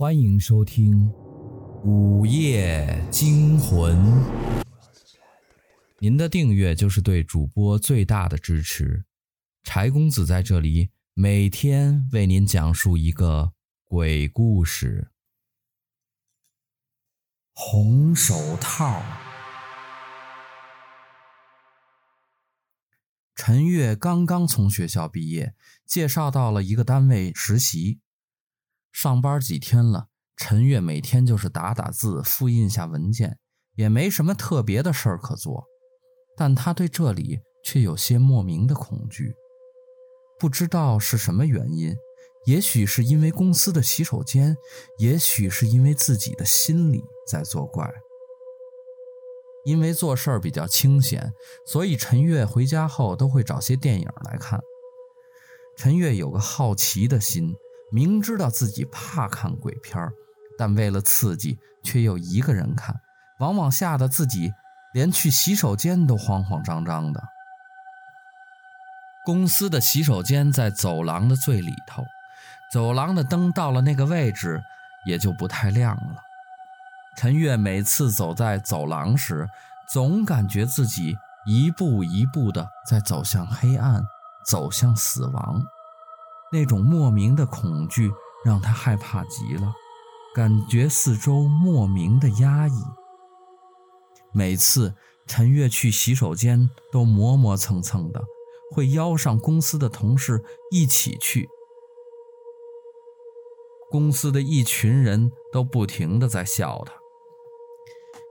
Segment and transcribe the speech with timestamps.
[0.00, 1.10] 欢迎收听
[1.84, 3.94] 《午夜惊魂》。
[5.98, 9.04] 您的订阅就是对主播最大的支持。
[9.62, 13.52] 柴公子在这里每天为您讲述一个
[13.84, 15.10] 鬼故事。
[17.52, 19.02] 红手套。
[23.34, 25.54] 陈月刚刚从学校毕业，
[25.84, 28.00] 介绍到了一个单位实习。
[28.92, 33.38] 上班几天了，陈月每天就是打打字、复印下文件，
[33.76, 35.64] 也没什么特别的事儿可做。
[36.36, 39.34] 但他对这里却有些莫名的恐惧，
[40.38, 41.94] 不知道是什么原因，
[42.46, 44.56] 也许是因为公司的洗手间，
[44.98, 47.90] 也许是因为自己的心理在作怪。
[49.66, 51.32] 因为做事儿比较清闲，
[51.66, 54.58] 所以陈月回家后都会找些电影来看。
[55.76, 57.54] 陈月有个好奇的心。
[57.92, 60.08] 明知道自己怕看鬼片，
[60.58, 63.00] 但为了刺激，却又一个人看，
[63.38, 64.52] 往往吓得自己
[64.92, 67.22] 连去洗手间都慌慌张张的。
[69.24, 72.04] 公司的洗手间在走廊的最里头，
[72.72, 74.62] 走廊的灯到了那个位置
[75.04, 76.16] 也就不太亮了。
[77.16, 79.48] 陈月每次走在走廊时，
[79.92, 84.02] 总感觉自己一步一步的在走向黑暗，
[84.46, 85.62] 走向死亡。
[86.52, 88.10] 那种莫名的恐惧
[88.44, 89.72] 让他害怕极了，
[90.34, 92.72] 感觉四周莫名的压抑。
[94.32, 94.94] 每次
[95.26, 98.22] 陈月去洗手间都磨磨蹭蹭的，
[98.72, 101.48] 会邀上公司的同事一起去。
[103.90, 106.92] 公司的一群人都不停的在笑他。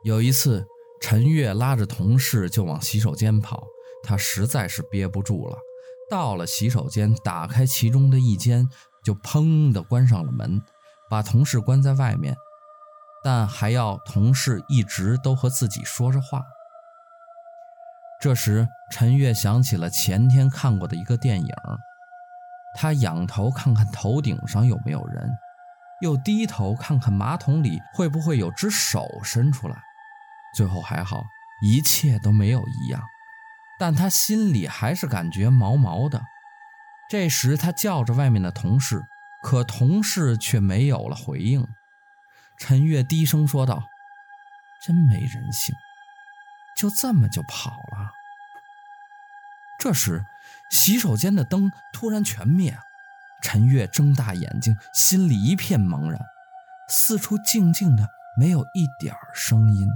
[0.04, 0.66] 有一次，
[1.02, 3.68] 陈月拉着同事就往洗手间跑，
[4.02, 5.58] 他实在是憋不住了。
[6.10, 8.68] 到了洗手间，打开其中的一间，
[9.04, 10.62] 就砰的关上了门，
[11.10, 12.36] 把同事关在外面，
[13.24, 16.44] 但还要同事一直都和自己说着话。
[18.22, 21.48] 这时，陈月想起了前天看过的一个电影，
[22.76, 25.30] 他仰头看看头顶上有没有人，
[26.02, 29.82] 又低头看看马桶里会不会有只手伸出来，
[30.56, 31.24] 最后还好，
[31.64, 33.02] 一切都没有异样。
[33.80, 36.22] 但他心里还是感觉毛毛的。
[37.10, 39.04] 这时，他叫着外面的同事，
[39.42, 41.66] 可同事却没有了回应。
[42.58, 43.86] 陈月低声说道
[44.86, 45.74] ：“真没人性，
[46.76, 48.12] 就这么就跑了。”
[49.80, 50.26] 这时，
[50.70, 52.78] 洗手间的灯突然全灭。
[53.42, 56.20] 陈月睁大眼睛，心里一片茫然，
[56.90, 58.06] 四处静静的，
[58.38, 59.88] 没有一点声音。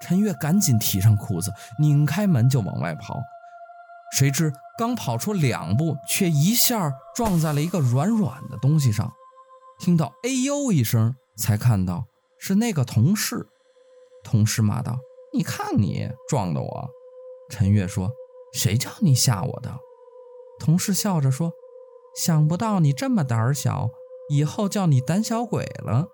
[0.00, 3.18] 陈月赶紧提上裤子，拧开门就往外跑。
[4.16, 9.12] 谁知刚跑出两步，却一下撞在了一个软软的东西上，
[9.78, 12.06] 听到“哎呦”一声，才看到
[12.38, 13.46] 是那个同事。
[14.24, 14.98] 同事骂道
[15.32, 16.90] ：“你看你撞的我！”
[17.48, 18.10] 陈月说
[18.52, 19.78] ：“谁叫你吓我的？”
[20.58, 21.52] 同事笑着说
[22.16, 23.90] ：“想不到你这么胆小，
[24.28, 26.08] 以后叫你胆小鬼了。”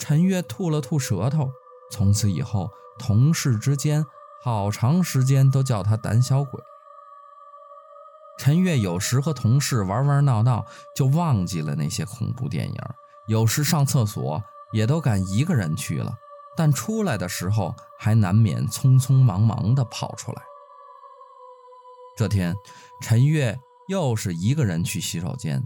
[0.00, 1.50] 陈月吐了吐舌头，
[1.92, 2.68] 从此以后。
[2.98, 4.04] 同事之间
[4.42, 6.60] 好长时间都叫他胆小鬼。
[8.38, 12.74] 陈月有时和同事玩玩闹闹，就忘记了那些恐怖电影。
[13.26, 14.42] 有时上厕所
[14.72, 16.14] 也都敢一个人去了，
[16.56, 20.42] 但出来的时候还难免匆匆忙忙地跑出来。
[22.16, 22.54] 这天，
[23.00, 23.58] 陈月
[23.88, 25.62] 又是一个人去洗手间，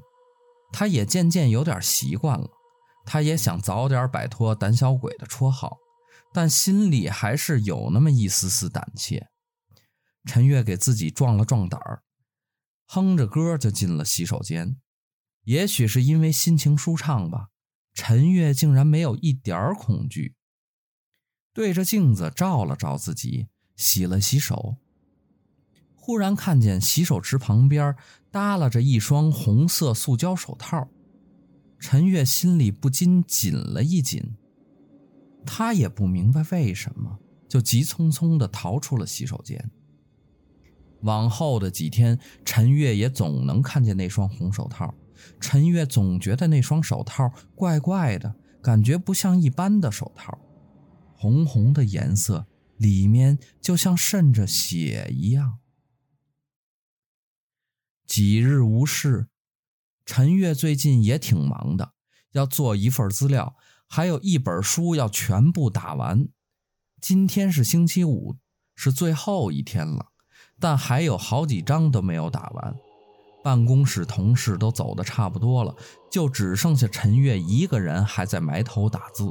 [0.73, 2.49] 他也渐渐有点习惯了。
[3.05, 5.77] 他也想早点摆脱胆小鬼的绰号。
[6.33, 9.29] 但心里还是有那么一丝丝胆怯。
[10.25, 12.03] 陈月给自己壮了壮胆儿，
[12.87, 14.77] 哼着歌就进了洗手间。
[15.45, 17.49] 也许是因为心情舒畅吧，
[17.95, 20.35] 陈月竟然没有一点儿恐惧。
[21.53, 24.77] 对着镜子照了照自己，洗了洗手，
[25.97, 27.97] 忽然看见洗手池旁边
[28.31, 30.89] 耷拉着一双红色塑胶手套，
[31.79, 34.37] 陈月心里不禁紧了一紧。
[35.45, 39.71] 他也不明白为什么，就急匆匆地逃出了洗手间。
[41.03, 44.95] 往后的几天，陈月也总能看见那双红手套。
[45.39, 50.39] 陈月总觉得那双手套怪怪的，感觉不像一般的手套，
[51.15, 52.47] 红红的颜色，
[52.77, 55.59] 里面就像渗着血一样。
[58.07, 59.29] 几日无事，
[60.05, 61.93] 陈月最近也挺忙的，
[62.33, 63.57] 要做一份资料。
[63.93, 66.29] 还有一本书要全部打完，
[67.03, 68.37] 今天是星期五，
[68.77, 70.07] 是最后一天了，
[70.61, 72.77] 但还有好几章都没有打完。
[73.43, 75.75] 办公室同事都走的差不多了，
[76.09, 79.29] 就只剩下陈月一个人还在埋头打字。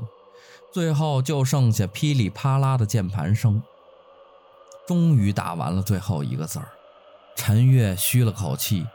[0.73, 3.63] 最后就剩下噼里啪啦的键盘声。
[4.85, 6.67] 终于打完了最后一个字儿，
[7.33, 8.85] 陈月吁了口气，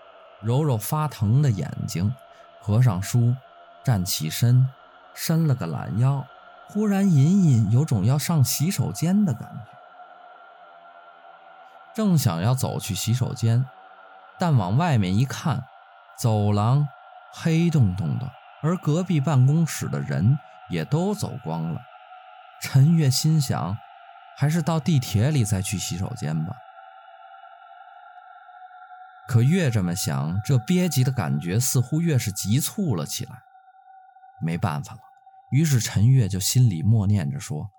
[0.43, 2.13] 揉揉发疼的眼睛，
[2.61, 3.33] 合上书，
[3.83, 4.69] 站起身，
[5.15, 6.27] 伸了个懒腰，
[6.69, 9.71] 忽然隐隐有种要上洗手间的感觉。
[11.95, 13.65] 正想要走去洗手间。
[14.37, 15.65] 但往外面一看，
[16.19, 16.89] 走廊
[17.33, 18.29] 黑洞洞的，
[18.63, 20.37] 而隔壁办公室的人
[20.69, 21.81] 也都走光了。
[22.61, 23.79] 陈月心想，
[24.37, 26.57] 还是到地铁里再去洗手间吧。
[29.29, 33.43] 可越这么想，这憋急的感觉似乎越是急促了起来。
[34.43, 35.01] 没办法了，
[35.51, 37.71] 于是陈月就心里默念着说：“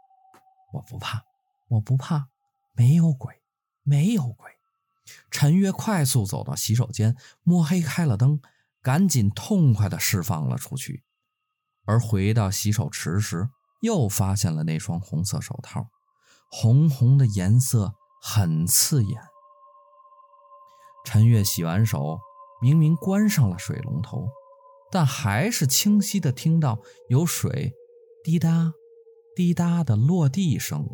[0.73, 1.23] 我不怕，
[1.67, 2.27] 我不怕，
[2.73, 3.41] 没有鬼，
[3.83, 4.51] 没有鬼。”
[5.29, 8.41] 陈月快速走到洗手间，摸黑开了灯，
[8.81, 11.03] 赶紧痛快地释放了出去。
[11.85, 13.49] 而回到洗手池时，
[13.81, 15.89] 又发现了那双红色手套，
[16.49, 19.21] 红红的颜色很刺眼。
[21.03, 22.17] 陈月洗完手，
[22.59, 24.27] 明明关上了水龙头，
[24.95, 27.73] 但还是清晰地听到有水
[28.23, 28.71] 滴答
[29.35, 30.87] 滴答的落地声。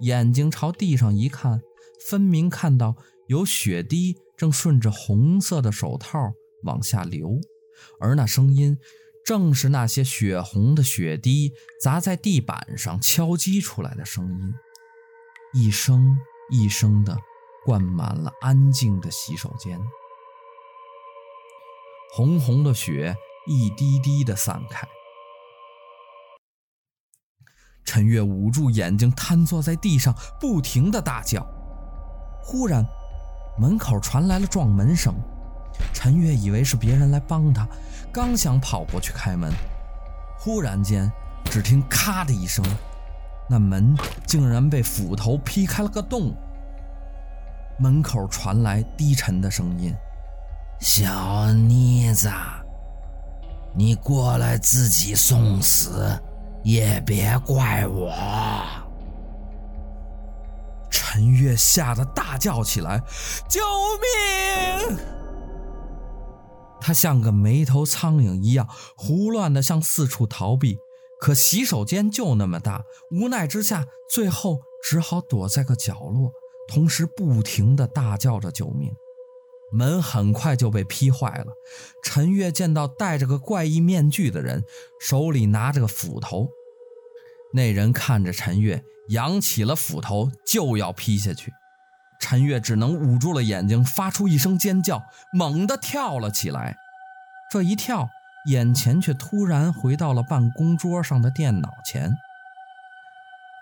[0.00, 1.60] 眼睛朝地上一看。
[2.08, 2.96] 分明看到
[3.26, 6.32] 有血滴正顺着红色的手套
[6.62, 7.38] 往下流，
[8.00, 8.78] 而那声音
[9.24, 14.54] 正是那些血红的血滴砸在地板上敲击出来的声音，
[15.52, 16.16] 一声
[16.50, 17.18] 一声的
[17.66, 19.78] 灌满了安静的洗手间。
[22.14, 23.16] 红红的血
[23.46, 24.86] 一滴滴的散开，
[27.86, 31.42] 陈月捂住眼睛，瘫坐在地上，不停的大叫。
[32.42, 32.84] 忽然，
[33.58, 35.14] 门口传来了撞门声。
[35.94, 37.66] 陈月以为是别人来帮他，
[38.12, 39.50] 刚想跑过去开门，
[40.38, 41.10] 忽然间，
[41.46, 42.62] 只听“咔”的一声，
[43.48, 46.34] 那门竟然被斧头劈开了个洞。
[47.80, 49.94] 门口传来低沉的声音
[50.82, 52.28] ：“小妮子，
[53.72, 56.20] 你过来自己送死，
[56.64, 58.12] 也别怪我。”
[60.90, 63.00] 陈月吓得大叫起来
[63.48, 63.60] ：“救
[64.88, 64.98] 命！”
[66.82, 70.76] 他像个没头苍蝇一样胡乱的向四处逃避，
[71.20, 72.82] 可洗手间就那么大，
[73.12, 76.32] 无奈之下，最后只好躲在个角落，
[76.66, 78.92] 同时不停的大叫着救命。
[79.72, 81.46] 门很快就被劈坏了。
[82.04, 84.62] 陈月见到戴着个怪异面具的人，
[85.00, 86.48] 手里拿着个斧头。
[87.54, 88.84] 那人看着陈月。
[89.08, 91.52] 扬起了斧头就要劈下去，
[92.20, 95.02] 陈月只能捂住了眼睛，发出一声尖叫，
[95.32, 96.76] 猛地跳了起来。
[97.50, 98.08] 这一跳，
[98.46, 102.16] 眼前却突然回到了办公桌上的电脑前。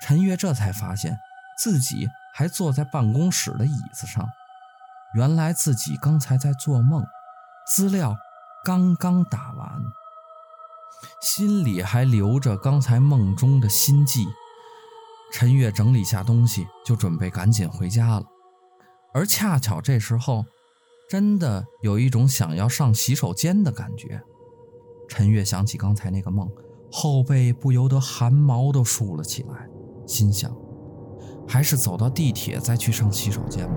[0.03, 1.19] 陈月这才发现
[1.59, 4.29] 自己还坐在办公室的椅子上，
[5.15, 7.05] 原来自己刚才在做梦，
[7.67, 8.17] 资料
[8.65, 9.83] 刚刚打完，
[11.21, 14.27] 心里还留着刚才梦中的心悸。
[15.33, 18.25] 陈月整理下东西，就准备赶紧回家了。
[19.13, 20.45] 而恰巧这时候，
[21.09, 24.23] 真的有一种想要上洗手间的感觉。
[25.09, 26.49] 陈月想起刚才那个梦，
[26.93, 29.69] 后背不由得汗毛都竖了起来，
[30.07, 30.53] 心想：
[31.49, 33.75] 还是走到地铁再去上洗手间吧。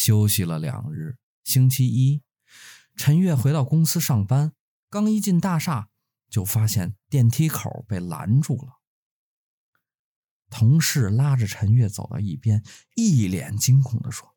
[0.00, 2.22] 休息了两日，星期一，
[2.94, 4.52] 陈月回到公司上班，
[4.88, 5.88] 刚一进大厦，
[6.30, 8.78] 就发现电梯口被拦住了。
[10.48, 12.62] 同事拉着陈月走到一边，
[12.94, 14.36] 一脸惊恐地说：“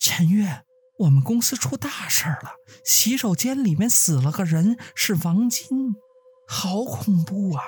[0.00, 0.64] 陈月，
[0.98, 5.94] 我们公司出大事了，洗手间里面死了个人，是王金，
[6.48, 7.62] 好恐怖啊！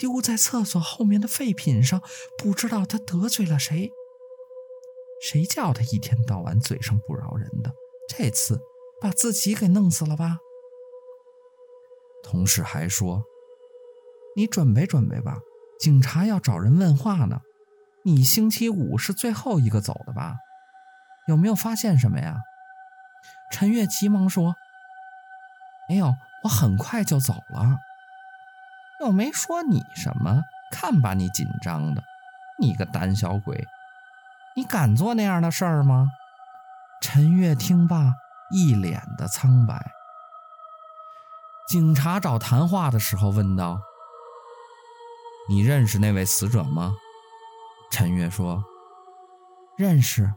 [0.00, 2.02] 丢在厕所后面的废品上，
[2.36, 3.92] 不知道他得罪了谁，
[5.22, 7.72] 谁叫他一天到晚嘴上不饶人的，
[8.08, 8.60] 这次
[9.00, 10.38] 把自己给弄死了吧？”
[12.24, 13.22] 同事还说
[14.36, 15.38] ：“你准备准备吧。”
[15.80, 17.40] 警察要找人问话呢，
[18.04, 20.36] 你星期五是最后一个走的吧？
[21.26, 22.36] 有没有发现什么呀？
[23.50, 24.54] 陈月急忙说
[25.88, 26.14] ：“没有，
[26.44, 27.78] 我很快就走了。”
[29.02, 32.04] 又没说你什么，看把你紧张的，
[32.60, 33.66] 你个胆小鬼，
[34.54, 36.08] 你敢做那样的事儿吗？
[37.00, 38.12] 陈月听罢，
[38.54, 39.92] 一脸的苍白。
[41.68, 43.80] 警察找谈话的时候问道。
[45.48, 46.94] 你认识那位死者吗？
[47.90, 48.62] 陈月说
[49.76, 50.32] ：“认识，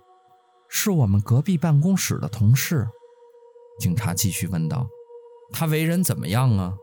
[0.69, 2.87] 是我们隔壁办公室的同事。
[3.79, 4.87] 警察继续问道
[5.53, 6.73] ：“他为人怎么样啊？”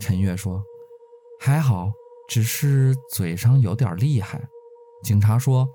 [0.00, 0.62] 陈月说
[1.40, 1.90] ：“还好，
[2.28, 4.48] 只是嘴上有点厉害。”
[5.04, 5.68] 警察说：“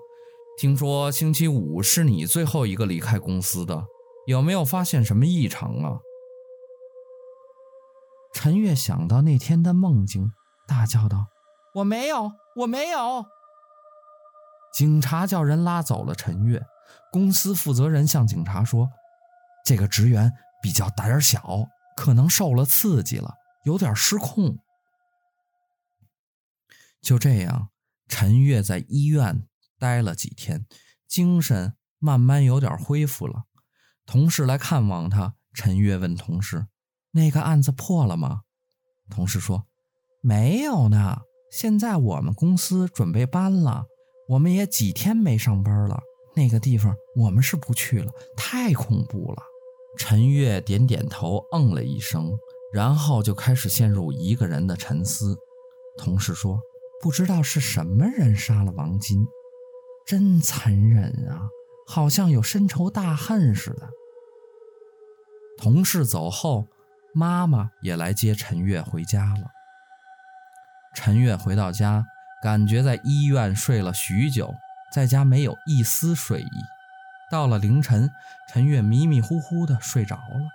[0.58, 3.84] 听说星期五是你最后一个离开公司的，
[4.28, 6.00] 有没有发现什么异常啊？”
[8.34, 10.32] 陈月想到那天的梦境，
[10.68, 11.28] 大叫道
[11.76, 13.26] ：“我没有，我没有！”
[14.74, 16.62] 警察叫人拉走了陈月。
[17.12, 18.90] 公司负责人向警察说
[19.64, 20.32] ：“这个职员
[20.64, 23.34] 比较胆小，可能受了刺激了，
[23.66, 24.58] 有点失控。”
[27.04, 27.70] 就这样，
[28.08, 29.48] 陈月在医院
[29.80, 30.66] 待了几天，
[31.08, 33.44] 精神慢慢有点恢复了。
[34.06, 36.68] 同事来看望他，陈月问同事
[37.12, 38.42] ：“那个案子破了吗？”
[39.10, 39.66] 同事说
[40.22, 43.86] ：“没有呢，现在我们公司准备搬了，
[44.30, 46.02] 我们也几天没上班了。
[46.36, 49.44] 那个地方我们是不去了，太恐怖了。”
[49.96, 52.32] 陈月点点头，嗯了一声，
[52.74, 55.38] 然后就开始陷入一个人的沉思。
[56.00, 56.60] 同事说
[57.00, 59.24] ：“不知道是什么人杀了王金，
[60.06, 61.48] 真残忍啊，
[61.88, 63.90] 好像有深仇大恨似的。”
[65.58, 66.68] 同事走后。
[67.16, 69.52] 妈妈也来接陈月回家了。
[70.96, 72.04] 陈月回到家，
[72.42, 74.52] 感觉在医院睡了许久，
[74.92, 76.50] 在家没有一丝睡意。
[77.30, 78.10] 到了凌晨，
[78.50, 80.50] 陈月迷迷糊糊的睡着了。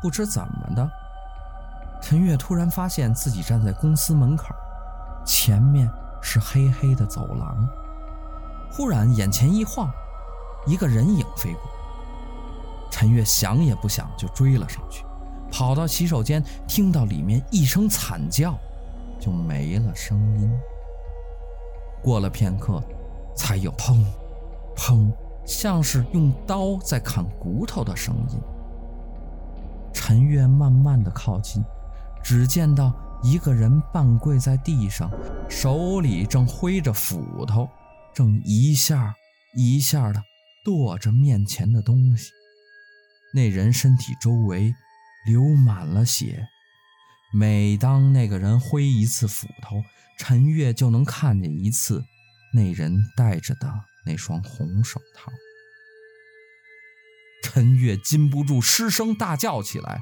[0.00, 0.88] 不知怎么的，
[2.00, 4.54] 陈月突然发现自己站在公司门口，
[5.24, 5.90] 前面
[6.28, 7.68] 是黑黑的走廊。
[8.72, 9.88] 忽然眼前一晃，
[10.66, 11.62] 一个人影飞过。
[12.90, 15.04] 陈月想也不想就追了上去，
[15.52, 18.58] 跑到洗手间，听到里面一声惨叫，
[19.20, 20.50] 就没了声音。
[22.02, 22.82] 过了片刻，
[23.36, 24.04] 才有砰
[24.76, 25.08] 砰，
[25.44, 28.40] 像是用刀在砍骨头的声音。
[29.92, 31.64] 陈月慢慢的靠近，
[32.20, 32.92] 只见到
[33.26, 35.10] 一个人半跪在地上，
[35.50, 37.68] 手里正挥着斧头，
[38.14, 39.16] 正一下
[39.56, 40.22] 一下的
[40.64, 42.30] 剁着面前的东西。
[43.34, 44.72] 那人身体周围
[45.26, 46.46] 流满了血，
[47.34, 49.82] 每当那个人挥一次斧头，
[50.20, 52.04] 陈月就能看见一次
[52.54, 53.68] 那人戴着的
[54.06, 55.32] 那双红手套。
[57.42, 60.00] 陈月禁不住失声大叫起来。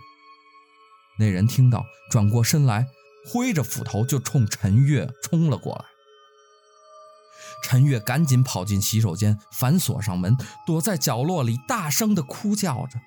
[1.19, 2.87] 那人听到，转过身来，
[3.27, 5.85] 挥着斧头就冲陈月冲了过来。
[7.63, 13.01] 陈月赶紧跑进洗手间，反锁上门，躲在角落里，大声的哭叫着。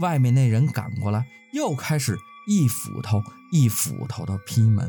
[0.00, 4.88] 外面那人赶过来，又开始一斧头一斧头的劈门，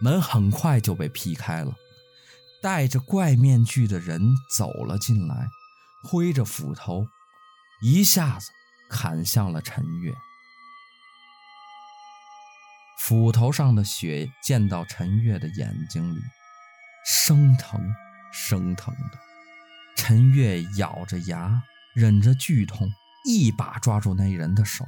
[0.00, 1.74] 门很快就被劈开了。
[2.60, 5.48] 戴着怪面具的人走了进来，
[6.04, 7.06] 挥着斧头，
[7.80, 8.50] 一下子
[8.88, 10.12] 砍向了陈月。
[13.04, 16.20] 斧头上的血溅到陈月的眼睛里，
[17.04, 17.80] 生疼
[18.32, 19.18] 生疼的。
[19.96, 21.60] 陈月咬着牙，
[21.96, 22.88] 忍着剧痛。
[23.24, 24.86] 一把抓住那人的手，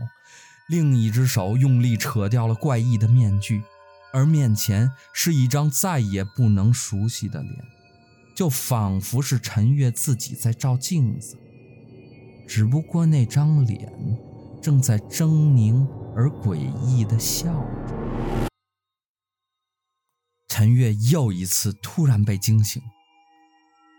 [0.69, 3.65] 另一只手用力扯掉了怪异的面具，
[4.13, 7.53] 而面前是一张再也不能熟悉的脸，
[8.37, 11.37] 就仿佛是陈月自己在照镜子，
[12.47, 13.93] 只不过那张脸
[14.63, 17.53] 正在狰狞而诡异地笑。
[20.65, 22.83] 陈月又一次突然被惊醒，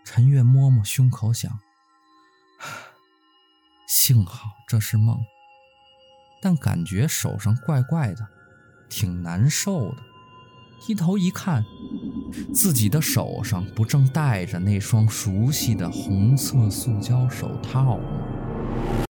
[0.04, 1.60] 陈月摸摸胸口想。
[3.86, 5.16] 幸好这是梦，
[6.42, 8.26] 但感觉手上怪怪的，
[8.88, 9.98] 挺难受的。
[10.80, 11.64] 低头一看，
[12.52, 19.05] 自己的手上不正戴着那双熟悉的红色塑胶手套吗？